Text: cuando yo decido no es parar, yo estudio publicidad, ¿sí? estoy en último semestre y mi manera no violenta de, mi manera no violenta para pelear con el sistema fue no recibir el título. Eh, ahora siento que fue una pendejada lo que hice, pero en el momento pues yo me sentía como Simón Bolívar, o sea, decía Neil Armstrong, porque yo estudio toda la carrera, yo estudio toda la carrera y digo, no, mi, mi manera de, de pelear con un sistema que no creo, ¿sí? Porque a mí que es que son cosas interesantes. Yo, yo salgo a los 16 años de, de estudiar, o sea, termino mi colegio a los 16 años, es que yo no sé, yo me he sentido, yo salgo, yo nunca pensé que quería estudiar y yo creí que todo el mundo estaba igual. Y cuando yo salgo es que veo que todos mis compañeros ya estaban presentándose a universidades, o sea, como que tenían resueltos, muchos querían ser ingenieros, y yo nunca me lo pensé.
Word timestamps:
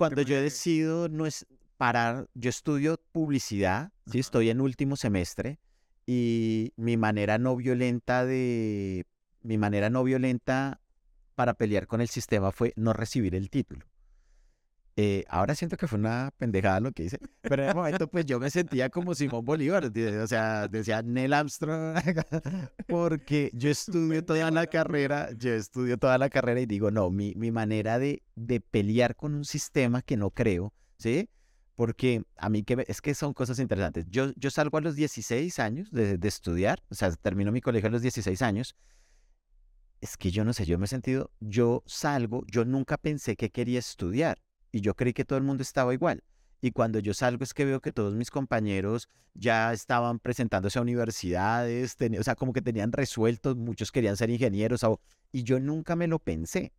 cuando 0.00 0.22
yo 0.22 0.40
decido 0.40 1.10
no 1.10 1.26
es 1.26 1.46
parar, 1.76 2.30
yo 2.32 2.48
estudio 2.48 2.98
publicidad, 3.12 3.92
¿sí? 4.10 4.18
estoy 4.18 4.48
en 4.48 4.62
último 4.62 4.96
semestre 4.96 5.58
y 6.06 6.72
mi 6.76 6.96
manera 6.96 7.36
no 7.36 7.54
violenta 7.54 8.24
de, 8.24 9.04
mi 9.42 9.58
manera 9.58 9.90
no 9.90 10.02
violenta 10.02 10.80
para 11.34 11.52
pelear 11.52 11.86
con 11.86 12.00
el 12.00 12.08
sistema 12.08 12.50
fue 12.50 12.72
no 12.76 12.94
recibir 12.94 13.34
el 13.34 13.50
título. 13.50 13.84
Eh, 14.96 15.24
ahora 15.28 15.54
siento 15.54 15.76
que 15.76 15.86
fue 15.86 15.98
una 15.98 16.32
pendejada 16.36 16.80
lo 16.80 16.92
que 16.92 17.04
hice, 17.04 17.18
pero 17.42 17.62
en 17.62 17.70
el 17.70 17.74
momento 17.74 18.08
pues 18.08 18.26
yo 18.26 18.40
me 18.40 18.50
sentía 18.50 18.90
como 18.90 19.14
Simón 19.14 19.44
Bolívar, 19.44 19.84
o 19.84 20.26
sea, 20.26 20.66
decía 20.68 21.00
Neil 21.02 21.32
Armstrong, 21.32 21.94
porque 22.88 23.50
yo 23.54 23.70
estudio 23.70 24.24
toda 24.24 24.50
la 24.50 24.66
carrera, 24.66 25.30
yo 25.36 25.54
estudio 25.54 25.96
toda 25.96 26.18
la 26.18 26.28
carrera 26.28 26.60
y 26.60 26.66
digo, 26.66 26.90
no, 26.90 27.08
mi, 27.10 27.34
mi 27.36 27.50
manera 27.52 27.98
de, 27.98 28.22
de 28.34 28.60
pelear 28.60 29.14
con 29.14 29.34
un 29.34 29.44
sistema 29.44 30.02
que 30.02 30.16
no 30.16 30.30
creo, 30.30 30.74
¿sí? 30.98 31.30
Porque 31.76 32.24
a 32.36 32.50
mí 32.50 32.64
que 32.64 32.84
es 32.86 33.00
que 33.00 33.14
son 33.14 33.32
cosas 33.32 33.58
interesantes. 33.58 34.04
Yo, 34.10 34.32
yo 34.36 34.50
salgo 34.50 34.76
a 34.76 34.80
los 34.82 34.96
16 34.96 35.58
años 35.60 35.90
de, 35.92 36.18
de 36.18 36.28
estudiar, 36.28 36.82
o 36.90 36.94
sea, 36.94 37.10
termino 37.12 37.52
mi 37.52 37.60
colegio 37.60 37.88
a 37.88 37.92
los 37.92 38.02
16 38.02 38.42
años, 38.42 38.76
es 40.00 40.16
que 40.16 40.30
yo 40.30 40.44
no 40.44 40.52
sé, 40.52 40.66
yo 40.66 40.78
me 40.78 40.86
he 40.86 40.88
sentido, 40.88 41.30
yo 41.40 41.84
salgo, 41.86 42.44
yo 42.48 42.64
nunca 42.64 42.98
pensé 42.98 43.36
que 43.36 43.50
quería 43.50 43.78
estudiar 43.78 44.38
y 44.72 44.80
yo 44.80 44.94
creí 44.94 45.12
que 45.12 45.24
todo 45.24 45.38
el 45.38 45.44
mundo 45.44 45.62
estaba 45.62 45.94
igual. 45.94 46.22
Y 46.62 46.72
cuando 46.72 46.98
yo 46.98 47.14
salgo 47.14 47.42
es 47.42 47.54
que 47.54 47.64
veo 47.64 47.80
que 47.80 47.92
todos 47.92 48.14
mis 48.14 48.30
compañeros 48.30 49.08
ya 49.34 49.72
estaban 49.72 50.18
presentándose 50.18 50.78
a 50.78 50.82
universidades, 50.82 51.96
o 52.18 52.22
sea, 52.22 52.34
como 52.34 52.52
que 52.52 52.60
tenían 52.60 52.92
resueltos, 52.92 53.56
muchos 53.56 53.90
querían 53.92 54.16
ser 54.16 54.30
ingenieros, 54.30 54.84
y 55.32 55.42
yo 55.42 55.58
nunca 55.58 55.96
me 55.96 56.06
lo 56.06 56.18
pensé. 56.18 56.72